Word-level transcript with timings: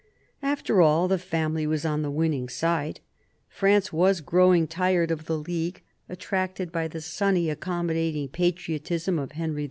After 0.41 0.81
all, 0.81 1.07
the 1.07 1.19
family 1.19 1.67
was 1.67 1.85
on 1.85 2.01
the 2.01 2.09
winning 2.09 2.49
side. 2.49 3.01
France 3.47 3.93
was 3.93 4.19
growing 4.21 4.65
tired 4.65 5.11
of 5.11 5.25
the 5.25 5.37
League, 5.37 5.83
attracted 6.09 6.71
by 6.71 6.87
the 6.87 7.01
sunny, 7.01 7.51
accommodating 7.51 8.27
patriotism 8.27 9.19
of 9.19 9.33
Henry 9.33 9.59
IV. 9.59 9.59